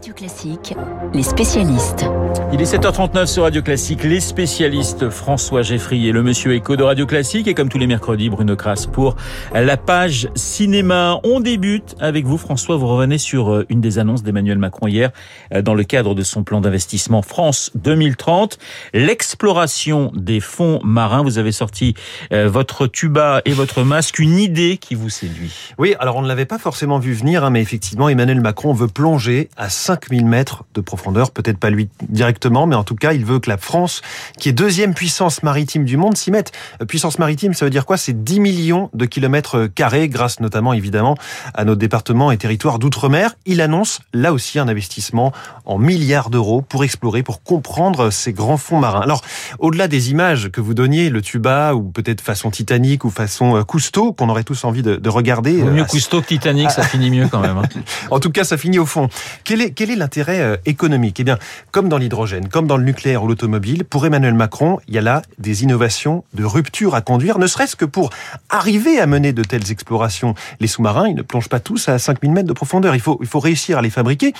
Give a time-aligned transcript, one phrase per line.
[0.00, 0.74] Radio Classique,
[1.12, 2.06] les spécialistes.
[2.54, 6.82] Il est 7h39 sur Radio Classique, les spécialistes François Geffry et le Monsieur Echo de
[6.82, 9.16] Radio Classique et comme tous les mercredis Bruno Kras pour
[9.52, 11.20] la page cinéma.
[11.22, 15.10] On débute avec vous François, vous revenez sur euh, une des annonces d'Emmanuel Macron hier
[15.52, 18.56] euh, dans le cadre de son plan d'investissement France 2030,
[18.94, 21.22] l'exploration des fonds marins.
[21.22, 21.94] Vous avez sorti
[22.32, 25.52] euh, votre tuba et votre masque, une idée qui vous séduit.
[25.76, 28.88] Oui, alors on ne l'avait pas forcément vu venir, hein, mais effectivement Emmanuel Macron veut
[28.88, 33.24] plonger à 5000 mètres de profondeur, peut-être pas lui directement, mais en tout cas, il
[33.24, 34.02] veut que la France,
[34.38, 36.52] qui est deuxième puissance maritime du monde, s'y mette.
[36.80, 37.96] Euh, puissance maritime, ça veut dire quoi?
[37.96, 41.16] C'est 10 millions de kilomètres carrés, grâce notamment évidemment
[41.54, 43.34] à nos départements et territoires d'outre-mer.
[43.46, 45.32] Il annonce là aussi un investissement
[45.64, 49.00] en milliards d'euros pour explorer, pour comprendre ces grands fonds marins.
[49.00, 49.22] Alors,
[49.58, 53.64] au-delà des images que vous donniez, le tuba ou peut-être façon Titanic ou façon euh,
[53.64, 55.54] Cousteau, qu'on aurait tous envie de, de regarder.
[55.64, 57.58] mieux euh, Cousteau que Titanic, ça finit mieux quand même.
[57.58, 57.80] Hein.
[58.12, 59.08] en tout cas, ça finit au fond.
[59.42, 61.20] Quel est quel est l'intérêt euh, économique?
[61.20, 61.38] Eh bien,
[61.70, 65.00] comme dans l'hydrogène, comme dans le nucléaire ou l'automobile, pour Emmanuel Macron, il y a
[65.00, 68.10] là des innovations de rupture à conduire, ne serait-ce que pour
[68.50, 70.34] arriver à mener de telles explorations.
[70.60, 72.94] Les sous-marins, ils ne plongent pas tous à 5000 mètres de profondeur.
[72.94, 74.34] Il faut, il faut réussir à les fabriquer.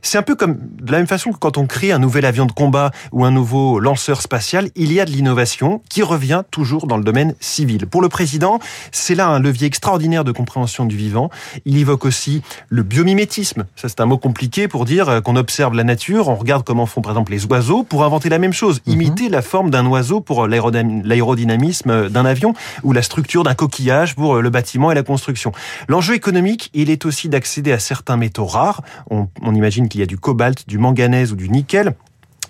[0.00, 2.46] C'est un peu comme de la même façon que quand on crée un nouvel avion
[2.46, 6.86] de combat ou un nouveau lanceur spatial, il y a de l'innovation qui revient toujours
[6.86, 7.86] dans le domaine civil.
[7.88, 8.58] Pour le président,
[8.90, 11.28] c'est là un levier extraordinaire de compréhension du vivant.
[11.66, 13.66] Il évoque aussi le biomimétisme.
[13.76, 16.86] Ça, c'est un mot compliqué pour dire euh, qu'on observe la nature, on regarde comment
[16.86, 18.92] font par exemple les oiseaux pour inventer la même chose, mhm.
[18.94, 24.36] imiter la forme d'un oiseau pour l'aérodynamisme d'un avion ou la structure d'un coquillage pour
[24.36, 25.52] euh, le bâtiment et la construction.
[25.88, 28.82] L'enjeu économique, il est aussi d'accéder à certains métaux rares.
[29.10, 31.94] On, on imagine qu'il y a du cobalt, du manganèse ou du nickel.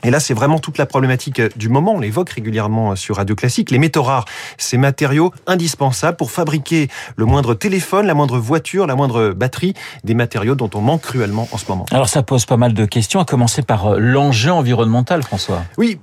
[0.04, 1.94] Et là, c'est vraiment toute la problématique euh, du moment.
[1.94, 3.70] On l'évoque régulièrement euh, sur Radio Classique.
[3.70, 8.94] Les métaux rares, ces matériaux indispensables pour fabriquer le moindre téléphone, la moindre voiture, la
[8.94, 11.86] moindre batterie, des matériaux dont on manque cruellement en ce moment.
[11.90, 15.64] Alors ça pose pas mal de questions, à commencer par euh, l'enjeu environnemental, François.
[15.76, 15.98] Oui,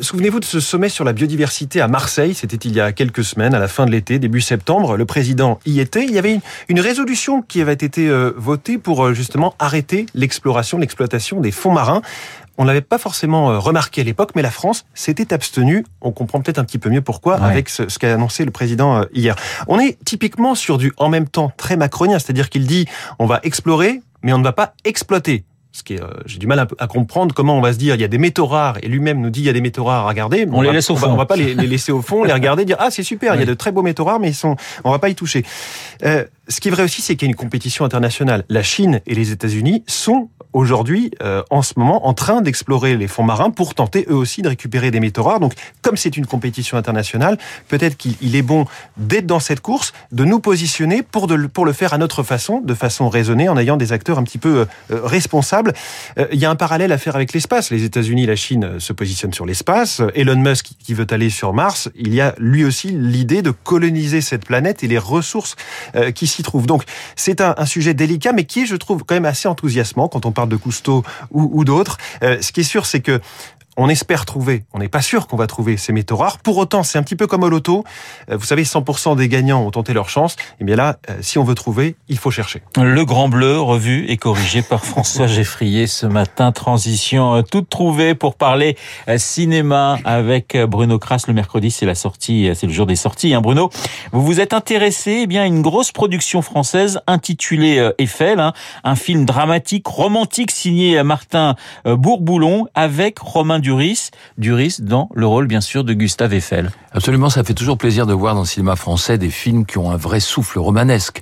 [0.00, 3.54] Souvenez-vous de ce sommet sur la biodiversité à Marseille, c'était il y a quelques semaines,
[3.54, 4.96] à la fin de l'été, début septembre.
[4.96, 6.04] Le président y était.
[6.04, 11.52] Il y avait une, résolution qui avait été votée pour justement arrêter l'exploration, l'exploitation des
[11.52, 12.02] fonds marins.
[12.58, 15.86] On l'avait pas forcément euh, remarqué à l'époque, mais la France s'était abstenue.
[16.00, 19.04] On comprend peut-être un petit peu mieux pourquoi avec ce, qu'a annoncé le président euh,
[19.14, 19.36] hier.
[19.68, 22.86] On est typiquement sur du en même temps très macronien, c'est-à-dire qu'il dit
[23.20, 25.44] on va explorer, mais on ne va pas exploiter.
[25.70, 28.00] Ce qui est, euh, j'ai du mal à, comprendre comment on va se dire il
[28.00, 30.06] y a des métaux rares et lui-même nous dit il y a des métaux rares
[30.06, 30.46] à regarder.
[30.50, 31.10] On, les laisse au fond.
[31.10, 33.42] On va, pas les, laisser au fond, les regarder, dire ah c'est super, il y
[33.42, 35.44] a de très beaux métaux rares, mais ils sont, on va pas y toucher.
[36.04, 38.44] Euh, ce qui est vrai aussi, c'est qu'il y a une compétition internationale.
[38.48, 43.06] La Chine et les États-Unis sont aujourd'hui, euh, en ce moment, en train d'explorer les
[43.06, 45.40] fonds marins pour tenter eux aussi de récupérer des métaux rares.
[45.40, 47.38] Donc, comme c'est une compétition internationale,
[47.68, 48.66] peut-être qu'il est bon
[48.96, 52.60] d'être dans cette course, de nous positionner pour, de, pour le faire à notre façon,
[52.60, 55.74] de façon raisonnée, en ayant des acteurs un petit peu euh, responsables.
[56.18, 57.70] Euh, il y a un parallèle à faire avec l'espace.
[57.70, 60.00] Les États-Unis, la Chine se positionnent sur l'espace.
[60.14, 64.20] Elon Musk qui veut aller sur Mars, il y a lui aussi l'idée de coloniser
[64.20, 65.56] cette planète et les ressources
[66.14, 66.66] qui s'y trouvent.
[66.66, 66.84] Donc,
[67.16, 70.48] c'est un, sujet délicat, mais qui je trouve, quand même assez enthousiasmant quand on parle
[70.48, 71.98] de Cousteau ou, ou d'autres.
[72.22, 73.20] Euh, ce qui est sûr, c'est que
[73.78, 76.38] on espère trouver, on n'est pas sûr qu'on va trouver ces métaux rares.
[76.38, 77.84] Pour autant, c'est un petit peu comme au loto.
[78.28, 80.34] Euh, vous savez, 100% des gagnants ont tenté leur chance.
[80.34, 82.60] Et eh bien là, euh, si on veut trouver, il faut chercher.
[82.76, 86.50] Le Grand Bleu, revu et corrigé par François Geffrier ce matin.
[86.50, 88.76] Transition euh, toute trouvée pour parler
[89.16, 91.24] cinéma avec Bruno Kras.
[91.28, 93.32] Le mercredi, c'est la sortie, c'est le jour des sorties.
[93.32, 93.70] Hein, Bruno,
[94.10, 98.52] vous vous êtes intéressé eh bien à une grosse production française intitulée Eiffel, hein,
[98.82, 104.08] un film dramatique, romantique signé Martin Bourboulon avec Romain Duris,
[104.38, 106.70] Duris dans le rôle bien sûr de Gustave Eiffel.
[106.92, 109.90] Absolument, ça fait toujours plaisir de voir dans le cinéma français des films qui ont
[109.90, 111.20] un vrai souffle romanesque.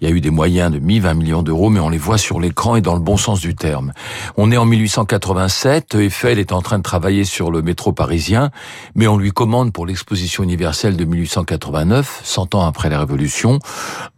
[0.00, 2.18] Il y a eu des moyens de mi 20 millions d'euros, mais on les voit
[2.18, 3.92] sur l'écran et dans le bon sens du terme.
[4.36, 8.52] On est en 1887, Eiffel est en train de travailler sur le métro parisien,
[8.94, 13.58] mais on lui commande pour l'exposition universelle de 1889, 100 ans après la Révolution,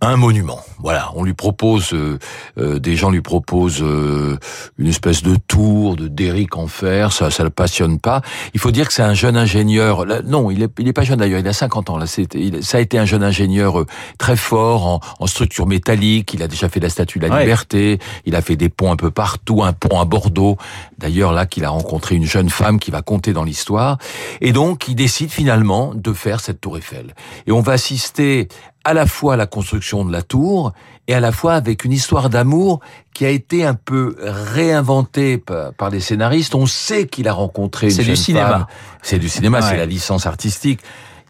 [0.03, 0.61] un monument.
[0.81, 2.19] Voilà, on lui propose, euh,
[2.59, 4.39] euh, des gens lui proposent euh,
[4.77, 8.21] une espèce de tour, de Derrick en fer, ça, ça le passionne pas.
[8.53, 10.05] Il faut dire que c'est un jeune ingénieur.
[10.25, 11.99] non, il est, il est pas jeune d'ailleurs, il a 50 ans.
[11.99, 13.85] Là, ça a été un jeune ingénieur
[14.19, 18.01] très fort en, en structure métallique, il a déjà fait la Statue de la Liberté,
[18.27, 20.57] il a fait des ponts un peu partout, un pont à Bordeaux,
[21.01, 23.99] d'ailleurs là qu'il a rencontré une jeune femme qui va compter dans l'histoire,
[24.41, 27.15] et donc il décide finalement de faire cette tour Eiffel.
[27.47, 28.49] Et on va assister
[28.85, 30.73] à la fois à la construction de la tour
[31.09, 32.81] et à la fois avec une histoire d'amour
[33.15, 35.43] qui a été un peu réinventée
[35.77, 36.55] par les scénaristes.
[36.55, 38.67] On sait qu'il a rencontré une jeune du cinéma.
[39.03, 40.81] C'est du cinéma, c'est la licence artistique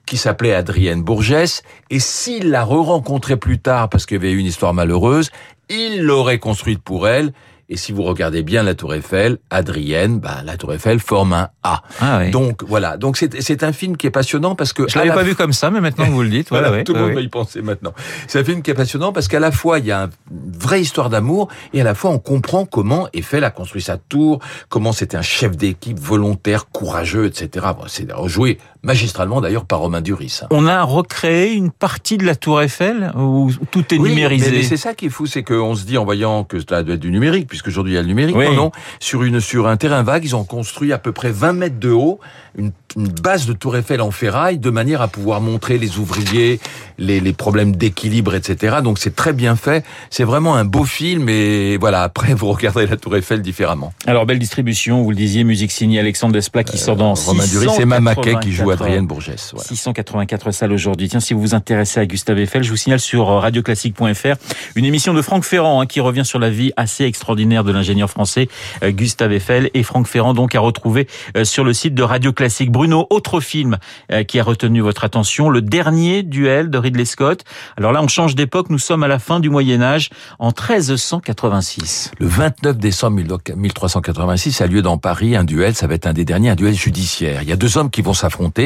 [0.07, 4.39] qui s'appelait Adrienne Bourgès, et s'il l'a re-rencontrée plus tard parce qu'il y avait eu
[4.39, 5.31] une histoire malheureuse,
[5.69, 7.33] il l'aurait construite pour elle,
[7.73, 11.51] Et si vous regardez bien la Tour Eiffel, Adrienne, bah, la Tour Eiffel forme un
[11.63, 11.83] A.
[12.01, 12.33] Ah oui.
[12.33, 12.97] Donc voilà.
[12.97, 15.37] Donc c'est c'est un film qui est passionnant parce que Je l'avais la pas vu
[15.37, 17.63] comme ça, mais maintenant que vous le dites, voilà, tout le monde va y penser
[17.63, 17.95] maintenant.
[18.27, 20.81] C'est un film qui est passionnant parce qu'à la fois il y a une vraie
[20.81, 24.93] histoire d'amour et à la fois on comprend comment Eiffel a construit sa tour, comment
[24.93, 27.67] c'était un chef d'équipe volontaire, courageux, etc.
[27.79, 30.41] Bon, c'est joué magistralement d'ailleurs par Romain Duris.
[30.51, 34.51] On a recréé une partie de la Tour Eiffel où tout est Oui, numérisé.
[34.51, 36.83] mais, mais c'est ça qui est fou, c'est qu'on se dit en voyant que ça
[36.83, 38.37] doit être du numérique, puisqu'aujourd'hui il y a le numérique.
[38.37, 38.47] Oui.
[38.47, 38.71] Non, non.
[38.99, 41.91] Sur une sur un terrain vague, ils ont construit à peu près 20 mètres de
[41.91, 42.21] haut
[42.59, 46.59] une, une base de Tour Eiffel en ferraille, de manière à pouvoir montrer les ouvriers,
[46.99, 48.79] les, les problèmes d'équilibre, etc.
[48.83, 49.85] Donc c'est très bien fait.
[50.11, 51.29] C'est vraiment un beau film.
[51.29, 53.93] Et voilà, après vous regarderez la Tour Eiffel différemment.
[54.07, 57.47] Alors belle distribution, vous le disiez, musique signée Alexandre Desplat qui sort dans Euh, Romain
[57.47, 59.51] Duris et Mamaquet qui joue 684 Adrienne Bourgès.
[59.53, 59.69] Voilà.
[59.69, 61.09] 684 salles aujourd'hui.
[61.09, 64.37] Tiens, si vous vous intéressez à Gustave Eiffel, je vous signale sur euh, radioclassique.fr
[64.77, 68.11] une émission de Franck Ferrand hein, qui revient sur la vie assez extraordinaire de l'ingénieur
[68.11, 68.49] français
[68.83, 71.07] euh, Gustave Eiffel et Franck Ferrand donc à retrouver
[71.37, 72.71] euh, sur le site de Radio Classique.
[72.71, 73.79] Bruno, autre film
[74.13, 77.45] euh, qui a retenu votre attention, le dernier duel de Ridley Scott.
[77.77, 82.13] Alors là, on change d'époque, nous sommes à la fin du Moyen Âge en 1386.
[82.19, 83.21] Le 29 décembre
[83.57, 86.75] 1386 a lieu dans Paris un duel, ça va être un des derniers, un duel
[86.75, 87.43] judiciaire.
[87.43, 88.60] Il y a deux hommes qui vont s'affronter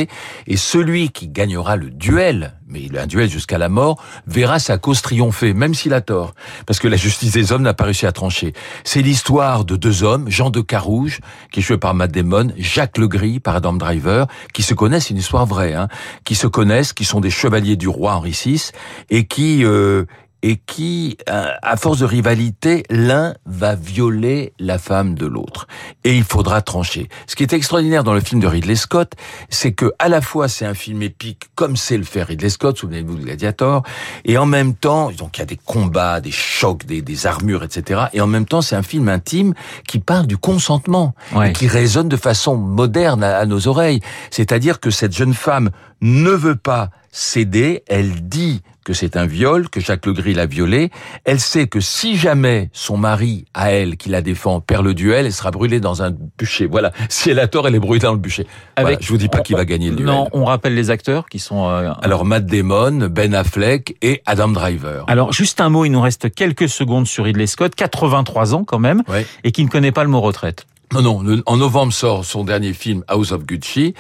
[0.47, 4.59] et celui qui gagnera le duel, mais il a un duel jusqu'à la mort, verra
[4.59, 6.35] sa cause triompher, même s'il a tort,
[6.67, 8.53] parce que la justice des hommes n'a pas réussi à trancher.
[8.85, 11.21] C'est l'histoire de deux hommes, Jean de Carouge,
[11.53, 15.15] qui est joué par Matt Damon, Jacques Legris par Adam Driver, qui se connaissent, c'est
[15.15, 15.89] une histoire vraie, hein,
[16.25, 18.71] qui se connaissent, qui sont des chevaliers du roi Henri VI
[19.11, 20.05] et qui euh,
[20.47, 25.67] et qui, euh, à force de rivalité, l'un va violer la femme de l'autre.
[26.05, 27.09] Et il faudra trancher.
[27.27, 29.13] Ce qui est extraordinaire dans le film de Ridley Scott,
[29.49, 32.77] c'est que à la fois c'est un film épique, comme c'est le fait Ridley Scott,
[32.77, 33.85] souvenez-vous de Gladiator,
[34.27, 37.65] et en même temps, donc il y a des combats, des chocs, des, des armures,
[37.65, 38.03] etc.
[38.13, 39.55] Et en même temps, c'est un film intime
[39.89, 41.49] qui parle du consentement, Ouais.
[41.51, 44.01] et qui résonne de façon moderne à, à nos oreilles.
[44.31, 45.71] C'est-à-dire que cette jeune femme
[46.03, 50.91] ne veut pas céder, elle dit que c'est un viol, que Jacques Legris l'a violée.
[51.25, 55.25] Elle sait que si jamais son mari, à elle, qui la défend, perd le duel,
[55.25, 56.67] elle sera brûlée dans un bûcher.
[56.67, 56.93] Voilà.
[57.09, 58.47] Si elle a tort, elle est brûlée dans le bûcher.
[58.79, 58.99] Voilà.
[59.01, 60.07] Je vous dis pas qui va gagner le duel.
[60.07, 61.67] Non, on rappelle les acteurs qui sont.
[61.71, 65.05] euh, Alors Matt Damon, Ben Affleck et Adam Driver.
[65.07, 68.79] Alors, juste un mot, il nous reste quelques secondes sur Ridley Scott, 83 ans quand
[68.81, 69.03] même,
[69.45, 70.67] et qui ne connaît pas le mot retraite.
[70.93, 71.23] Non, non.
[71.23, 73.95] le- en novembre sort son dernier film House of Gucci.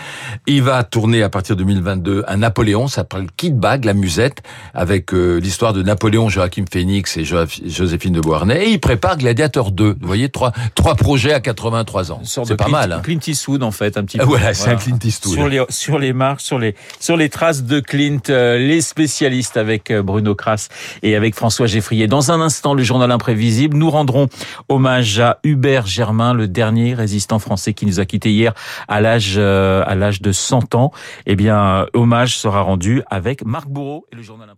[0.47, 4.43] Il va tourner à partir de 2022 un Napoléon, ça s'appelle Kid Bag, la musette,
[4.75, 8.67] avec euh, l'histoire de Napoléon, Joachim Phoenix et Jo- Joséphine de Beauharnais.
[8.67, 9.97] Et il prépare Gladiator 2.
[10.01, 12.21] Vous voyez, trois, trois projets à 83 ans.
[12.25, 12.93] C'est pas Clint- mal.
[12.93, 13.01] Hein.
[13.03, 14.29] Clint Eastwood en fait, un petit Ah, peu.
[14.29, 15.35] voilà, c'est un Clint Eastwood.
[15.35, 19.57] Sur les sur les marques, sur les sur les traces de Clint, euh, les spécialistes
[19.57, 20.69] avec euh, Bruno Kras
[21.03, 22.07] et avec François Geffrier.
[22.07, 24.29] Dans un instant, le journal imprévisible, nous rendrons
[24.69, 28.55] hommage à Hubert Germain, le dernier résistant français qui nous a quittés hier
[28.89, 30.91] à l'âge euh, à de 100 ans.
[31.27, 34.51] Eh bien, euh, hommage sera rendu avec Marc Bourreau et le journal.